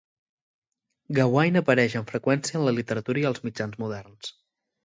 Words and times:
Gawain 1.17 1.59
apareix 1.61 1.97
amb 2.01 2.09
freqüència 2.13 2.57
en 2.61 2.67
la 2.69 2.75
literatura 2.81 3.23
i 3.25 3.27
els 3.33 3.47
mitjans 3.49 3.81
moderns. 3.85 4.35